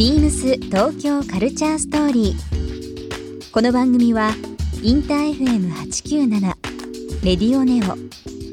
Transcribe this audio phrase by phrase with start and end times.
[0.00, 3.52] ビームス東京カルチャーストーリー。
[3.52, 4.30] この番組は
[4.82, 6.40] インター FM897
[7.22, 7.98] レディオネオ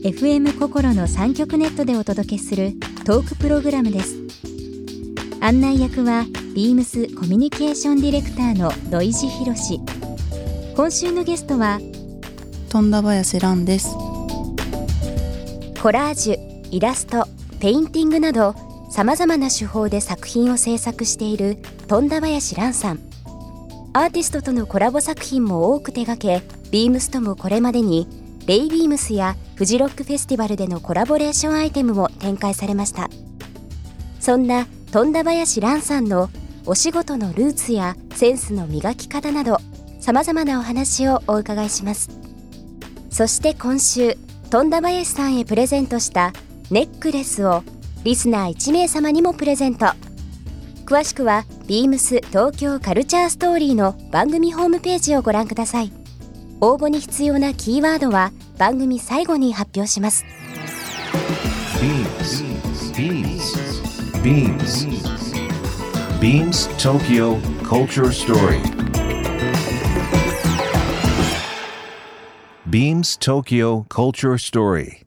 [0.06, 2.74] FM 心の三極ネットでお届けする
[3.06, 4.18] トークプログラムです。
[5.40, 9.80] 案内役はビームスコミュニケーションディレクターの土井博志。
[10.76, 11.80] 今週のゲストは
[12.68, 13.94] 富田林蘭です
[15.82, 17.26] コラージュ、イラスト、
[17.62, 21.58] ペインティングなどさまざまな手法で作品を制作している
[21.88, 23.00] とんだ林蘭さん。
[23.94, 28.08] アーティストとのコラボ作品も多く手掛けビームスともこれまでに
[28.46, 33.10] レイビームスやフジロックフェスティバルでのコラボレーションアイテムも展開されました。
[34.20, 36.30] そんなとんだ林蘭さんの
[36.66, 39.58] お仕事のルーツやセンスの磨き方など
[40.00, 42.10] さまざまなお話をお伺いします。
[43.10, 44.16] そして今週
[44.50, 46.34] 富田林さんへプレゼントした
[46.70, 47.64] ネックレスを
[48.08, 49.88] リスナー1名様にもプレゼント
[50.86, 55.92] 詳しくは beams 東京カルチャーストーリーの番組ホームページをご覧ください
[56.62, 60.24] 応募に必要なキーワードは番組最後に発表します
[61.82, 62.46] Beams.
[62.96, 63.68] Beams.
[64.24, 64.88] Beams.
[66.22, 68.62] Beams Tokyo Culture Story.
[72.70, 75.07] Beams Tokyo Culture Story.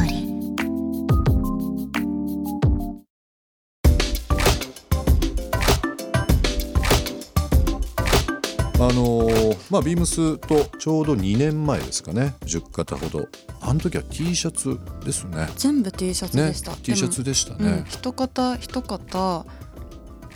[9.71, 12.35] まあビームスとちょうど2年前ですかね。
[12.41, 13.29] 10型ほど。
[13.61, 15.47] あの時は T シャツですね。
[15.55, 19.45] 全部 T シャツねでした、T シャツでしたでもうん型一型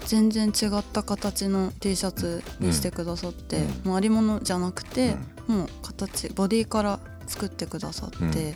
[0.05, 8.55] 全然違った形の T シャツにしてくださって、うんもうありものじゃなくて、もう形ボディから作ってくださって、うん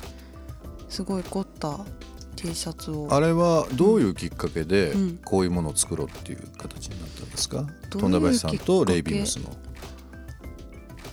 [0.87, 1.81] すごい凝った
[2.35, 3.09] T シャツを。
[3.11, 5.17] あれはどういうきっかけでうん。
[5.17, 9.49] こういうものを作ろうっていう形になったんですか、富田林さんとけレイビームスの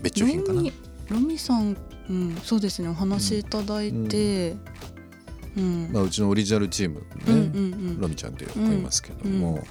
[0.06, 0.62] 別注品かな。
[1.08, 1.76] ロミさん、
[2.08, 4.56] うん、そうですねお話いただいて、
[5.56, 5.90] うん。
[5.92, 7.40] まあ、うちのオリジナルチームね、うんうんう
[7.92, 8.00] ん。
[8.00, 9.64] ロミちゃんという子いますけども、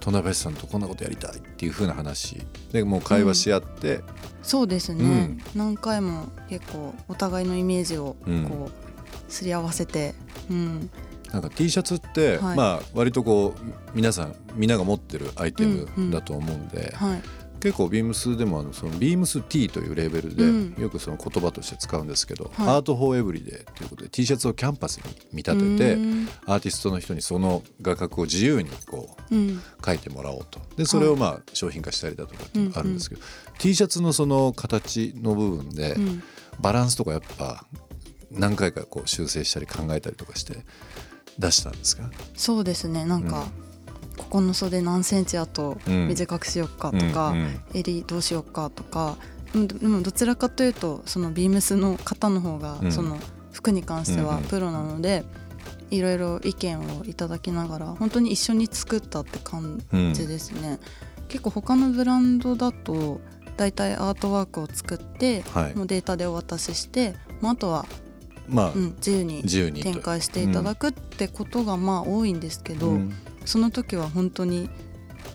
[0.00, 2.42] 富田林さんとこんなことやりたいっていう風な話。
[2.72, 4.02] でもう会話し合って、
[4.42, 8.44] そうですね、何回も結構お互いのイメージをうん。
[8.44, 10.14] こうすり合わせて、
[10.50, 10.90] うん。
[11.32, 12.56] なんか T シャツって、はい。
[12.56, 13.60] まあ割とこう
[13.94, 17.22] 皆さんみんなが持ってるアイテムだと思うんで、はい、
[17.60, 20.74] 結構ビームスでもあのそのビームス T というレーベルで、うん。
[20.78, 22.68] よくその言葉として使うんですけど、はい。
[22.68, 26.28] Art for Everyday ということで T シャツをキャンバスに見立ててうん。
[26.46, 29.60] アーティストの人にその画角を自由にこううん。
[29.84, 30.60] 書いてもらおうと。
[30.76, 33.22] でそれをまあ商品化したりだとかってあるんですけど、
[33.58, 36.22] T シャツのその形の部分でうん。
[36.60, 37.64] バランスとかやっぱ
[38.32, 40.64] 何回かこう修正したり考えたりとかして
[41.38, 42.10] 出したんですか？
[42.34, 43.04] そうですね。
[43.04, 43.46] なんか、
[44.18, 46.08] ここの袖何センチあとうん。
[46.08, 47.34] 短くしよっかとか、
[47.72, 49.16] 襟どうしよっかとか。
[49.54, 52.92] うんでもどちらかというとそのビームスの方の方が、うん。
[52.92, 53.18] その
[53.52, 55.24] 服に関してはプロなので、
[55.90, 59.80] いろいろ意見をいただきながら本当に一緒に作ったって感
[60.12, 60.78] じですね。
[61.28, 63.20] 結構他のブランドだと
[63.56, 65.74] だいたいアートワークを作って、はい。
[65.74, 67.86] もうデータでお渡しして、まあ、あとは、
[68.48, 69.24] まあ、うん、自由
[69.70, 73.12] に展開していただくってことがまあ多いんですけど、うん
[73.48, 74.68] その時は本当に、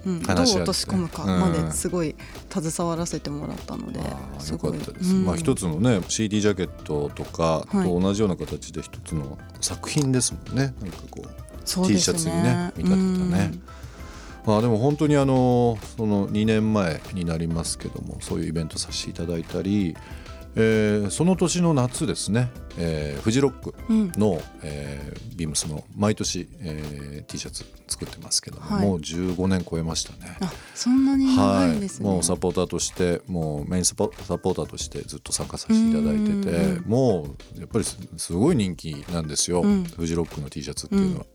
[0.05, 2.15] うん、どう落とし込むかまですごい
[2.47, 4.01] 携わらせてもらったので、
[4.37, 4.77] すごい。
[5.25, 7.89] まあ一つのね CD ジャケットとかはい。
[7.89, 10.75] と同じような形で一つの作品ですもんね。
[10.79, 11.29] なんかこう
[11.65, 13.51] そうです T シャツにね見立てたね。
[14.45, 19.97] まあでも本当にあのその2年前になりますけどもそういうイベントさせていただいたり、
[20.55, 24.01] えーその年の夏ですね、えーフジロックうん。
[24.01, 28.85] うんの、えービームスの毎年、えー T シャツ作ってますけども、はい。
[28.85, 30.37] もう15年超えましたね。
[30.41, 37.27] あそんなに長いんですね、もうサポーターとしてもうメインサポサポーターとしてずっと参加させていただいててうんうんも
[37.57, 39.83] うやっぱりすすごい人気なんですよ、うん。
[39.83, 41.25] フジロックの T シャツっていうのは。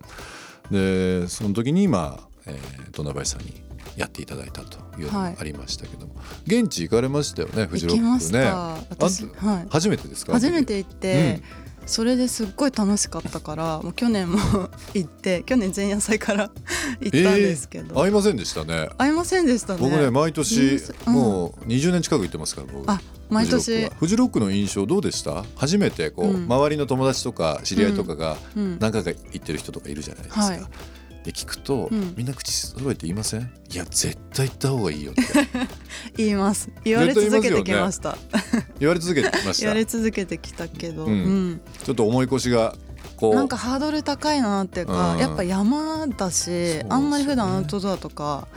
[0.71, 6.15] でその時にまあ、えー、戸林さんにやっていただいたというのがありましたけども、
[6.47, 8.45] 現地行かれましたよねフジロックね。
[8.91, 9.25] 私。
[9.41, 9.67] あはい。
[9.71, 10.33] 初めてですか？
[10.33, 11.43] 初めて行って、
[11.87, 14.39] それですっごい楽しかったからもう去年も
[14.93, 16.51] 行って去年前夜祭から
[17.01, 18.91] 行ったんですけど、えー、会いませんでしたね。
[18.99, 19.79] 会いませんでしたね。
[19.81, 22.91] 僕ね毎年もう20年近く行ってますから僕。
[22.91, 23.01] あ
[23.31, 23.89] 毎年。
[23.99, 25.45] フジロックの印象どうでした？
[25.57, 30.63] 初めてこう、うん、周りの友達とか知り合いとかが何回か行ってる人とかいるじゃないですか、うんはい
[31.29, 33.51] で聞くと、うん、みんな口揃えて言いません？
[33.71, 35.23] いや絶対行った方がいいよって。
[36.17, 36.71] 言います。
[36.85, 38.19] 言われ続けてきました、ね、
[38.79, 39.61] 言われ続けてきました。
[39.61, 42.75] 言われ続けてきたけど、うん、ちょっと重い腰が
[43.19, 43.35] こう。
[43.35, 48.49] なんかハードル高いなっていうか、やっぱ山だし、ね、あんまり普段アウトドアとか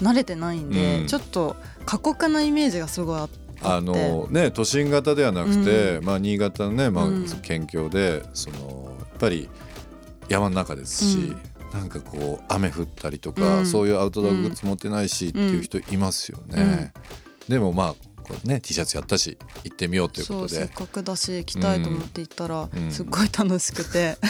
[0.00, 3.36] 慣れてないんで、ちょっと過酷なイメージがすごいあって。
[3.60, 7.06] あのね、都心型ではなくて、まあ、新潟のね、まあ、
[7.42, 9.50] 県境でそのやっぱり
[10.30, 11.36] 山の中ですし、
[11.72, 16.92] なんかこう雨降ったりとか、うん、そういうアウトドアグッズ持ってないしっていう人いますよね。
[17.48, 20.48] うん、でもまあこうね T シャツやったし行ってみようということで。
[20.48, 24.16] せっかくだし行きたいと思って行ったら、うん、すっごい楽しくて。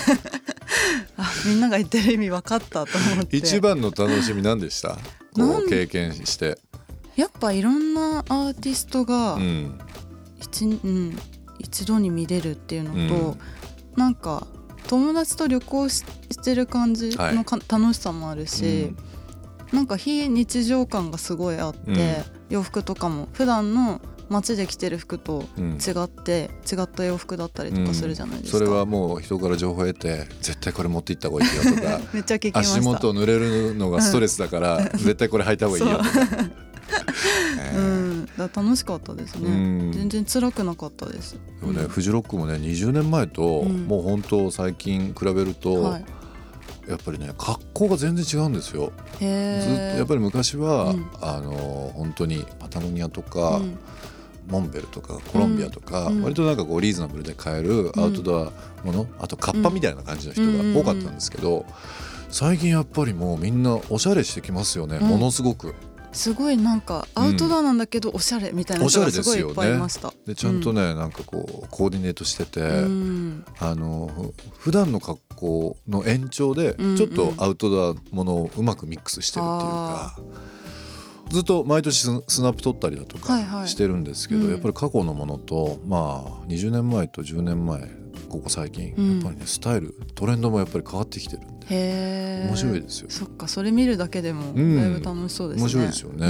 [1.17, 3.37] あみんなが言ってる意味分かったと思って。
[3.37, 4.96] 一番の楽しみ何でした？
[5.34, 6.58] こう経験して。
[7.17, 9.38] やっぱいろんなアーティストが
[10.41, 11.19] 一,、うん、
[11.58, 13.38] 一度に見れるっていうのと、うん、
[13.96, 14.46] なんか
[14.88, 16.05] 友達と旅行し
[16.43, 18.94] てる感じのか、はい、楽しさもあるし、
[19.73, 21.96] うん、なんか非日常感がすごいあって、うん、
[22.49, 24.00] 洋服とかも普段の
[24.31, 32.79] 街で着てる服と違って、うん、違った洋服だったりとかするじゃないですか、それはもう人から情報を得て絶対これ持っていった方がいいよとか めっちゃ聞きました。
[32.79, 36.11] 足元濡れるのがストレスだから、絶対これ履いた方がいいよとか。
[38.46, 41.37] 楽しかったですね、全然辛くなかったです。
[41.61, 46.05] でもね、フジロックもね20年前と、もう本当最近比べると、はい、
[46.88, 48.93] やっぱりね格好が全然違うんですよ。
[49.12, 53.79] ずっとやっぱり昔は、うん、あの本当にパタゴニアとか、うん、
[54.49, 58.52] モンベルとかコロンビアとか、うん、割となんかこうリーズナブルで買えるアウトドア
[58.87, 61.67] もの、あとカッパみたいな感じの人が多かったんですけど、
[62.31, 65.75] 最近やっぱりもうみんなおしゃれしてきますよね、ものすごく。
[66.12, 70.10] すごいなんかアウトドアなんだけどおしゃれみたいな人がすごいいっぱいいました。
[70.10, 74.10] で、ね、ちゃんとね、うん、なんかこうコーディネートしてて、うん、あの
[74.58, 80.19] 普段の格好の延長でちょっとアウトドアものをうまくミックスしてるっていうか。
[81.31, 87.81] ずっと毎年スナップ撮ったりだとかしてるんですけど、はいはいやっぱり過去のものとまあ20年前と10年前
[88.29, 93.11] ここ最近、やっぱりねスタイルトレンドもやっぱり変わってきてるんで面白いですよ。
[93.11, 96.26] そっかそれ見るだけでもだいぶ楽しそうですね、面白いですよね、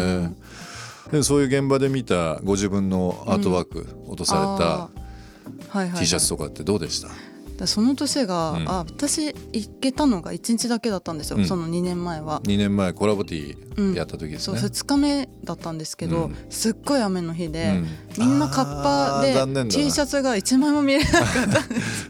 [1.06, 7.27] うん、でそういう現場で見たご自分のアートワーク落とされた T シャツとかってどうでした、はいはい
[7.66, 12.40] その年が、うん、あ私行けたのが1日だけだったんですよ、うん、その2年前は。
[12.44, 17.80] 2年前コラボティーやった時ですね、そう2日目だったんですけど、すっごい雨の日で、
[18.18, 21.62] みんなカッパで T シャツが1枚も見れなかった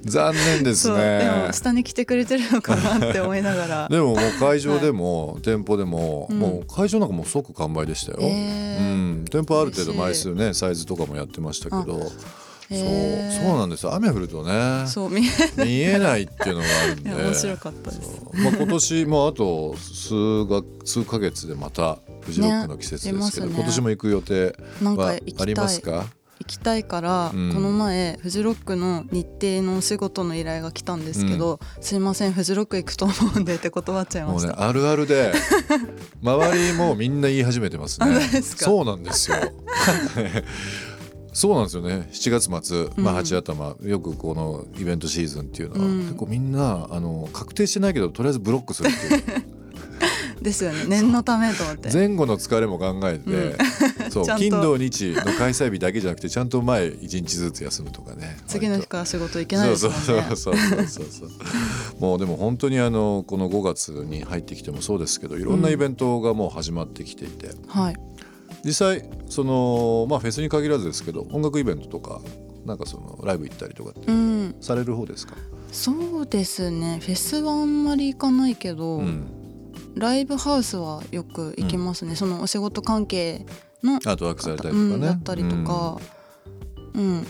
[0.09, 1.19] 残念ですね。
[1.19, 3.89] でも下に来てくれてるのかなって思いながら。
[3.91, 12.11] でももう会場でも、はい、店舗でも、もう会場なんかもう即完売でしたよ、えー、うん、店舗ある程度枚数ねサイズとかもやってましたけど
[12.71, 13.95] そうそうなんですよ。
[13.95, 14.85] 雨降るとね。
[14.87, 15.23] そう見
[15.81, 16.23] えない。
[16.23, 17.11] っていうのがあるんで。
[17.11, 26.05] 面白かったです、まあ、今年もあと数が数ヶ月でまたフジロックの季節ですけど、ねね、今年も行く予定はありますか？
[26.41, 34.49] 行きたいから、うん、この前フジロックの日程のお仕事の依頼が来たんですけど、うん、すいませんフジロック行くと思うんでって断っちゃいました。
[34.49, 35.33] もうねあるあるで
[36.23, 38.21] 周りもみんな言い始めてますね。
[38.43, 39.37] そうなんですよ
[41.39, 42.09] そうなんですよね。
[42.11, 49.23] 7月末、まあ、8頭、よくこのイベントシーズンっていうのは、うん、結構みんなあの確定してないけどとりあえずブロックするっていう。
[50.43, 50.85] ですよね。
[50.89, 51.93] 念のためと思って。
[51.93, 53.31] 前後の疲れも考えて、
[54.05, 58.37] うん、 そう金土日の開催日だけじゃなくてちゃんと前1日ずつ休むとかね。
[58.49, 60.01] 次の日から仕事行けないですもんね。
[60.01, 61.31] そうそうそうそうそう
[62.01, 67.97] もうでも本当にあのこの5月に入ってきてもそうですけどいろんなイベントがもう始まってきていて、うん、はい
[68.65, 72.21] 実際そのまあフェスに限らずですけど音楽イベントとか
[72.67, 74.11] なんかそのライブ行ったりとかって
[74.61, 76.99] される方ですか、うん、そうですね。
[77.01, 79.27] フェスはあんまり行かないけど、うん、
[79.95, 83.47] ライブハウスはよく行きますね、うん、そのお仕事関係
[83.83, 85.99] のアートワークされたりとかね、だったりとか、
[86.95, 87.27] うん。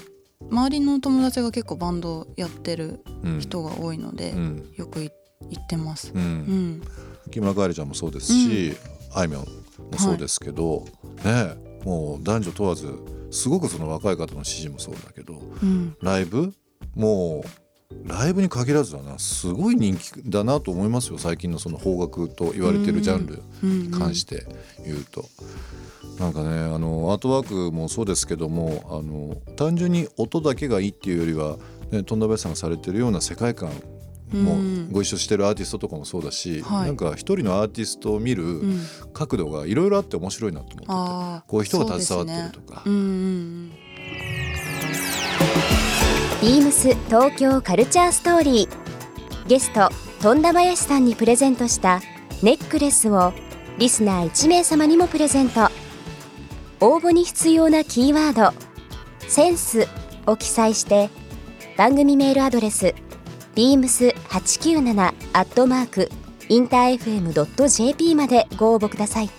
[0.50, 3.00] 周りの友達が結構バンドやってる
[3.38, 4.35] 人が多いので、
[4.76, 5.12] よく行
[5.61, 6.82] ってます、うん。
[7.30, 8.75] 木村カエルちゃんもそうですし、
[9.12, 9.47] あいみょん
[9.90, 10.85] もそうですけど、は
[11.23, 11.54] い、ね
[11.85, 12.92] もう男女問わず
[13.30, 16.52] すごくその若い方の支持もそうだけど、うん、ライブ？
[16.95, 19.18] もうライブに限らずだな。
[19.18, 24.47] すごい人気だなと思いますよ最近のその邦楽と言われてるジャンルに関して
[24.85, 25.25] 言うと。
[26.18, 31.57] なんかねあのアートワークもそうですけどもあの単純に音だけがいいっていうよりは
[31.90, 33.71] ね、富田林さんがされてるような世界観
[34.32, 36.87] もご一緒してるアーティストとかもそうだし、はい。
[36.87, 38.80] なんか一人のアーティストを見るうん。
[39.12, 40.87] 角度がいろいろあって面白いなと思って
[41.42, 43.70] て、こういう人が携わってるとか、ビー
[46.62, 48.68] ムス東京カルチャーストーリー。
[49.49, 49.88] ゲスト
[50.20, 52.00] 富田林さんにプレゼントした
[52.42, 53.32] ネックレスを
[53.78, 55.68] リスナー1名様にもプレゼント。
[56.80, 58.56] 応募に必要なキーワード
[59.26, 59.88] 「センス」
[60.26, 61.11] を記載して
[61.76, 62.94] 番組メールアドレス
[63.55, 66.11] beams897 アットマーク
[66.49, 69.31] インター FM.jp までご応募ください。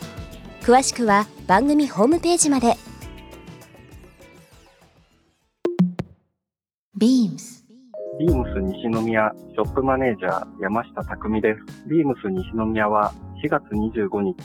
[0.61, 2.75] 詳しくは番組ホームページまで。
[6.97, 7.65] ビームス
[8.19, 11.87] ビームス西宮ショップマネージャー山下匠です。
[11.87, 13.13] ビームス西宮は
[13.43, 14.35] 4月25日、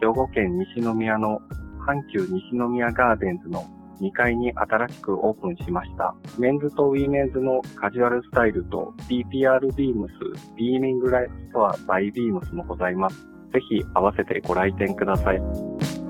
[0.00, 1.40] 兵庫県西宮の
[1.88, 3.64] 阪急西宮ガーデンズの
[4.00, 6.14] 2階に新しくオープンしました。
[6.38, 10.12] メンズとウィメンズのカジュアルスタイルと PPR ビームス
[10.56, 13.16] ビーミングライフストアバイビームスもございます。
[13.52, 15.40] ぜひ合わせてご来店ください。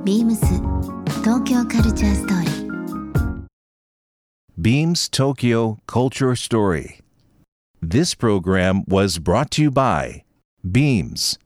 [0.05, 0.45] ビームス
[1.23, 2.65] 東京カルチャーストーリー
[4.57, 7.01] Beams Tokyo Culture Story.
[7.83, 10.23] This program was brought to you by
[10.63, 11.39] Beams.